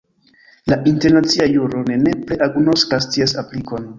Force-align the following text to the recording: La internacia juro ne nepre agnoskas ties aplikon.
La 0.71 0.77
internacia 0.91 1.47
juro 1.57 1.83
ne 1.91 1.99
nepre 2.05 2.39
agnoskas 2.47 3.09
ties 3.17 3.39
aplikon. 3.45 3.89